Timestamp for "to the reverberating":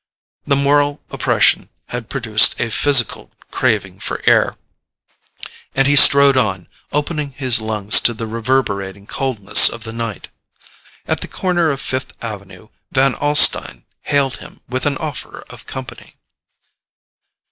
7.99-9.05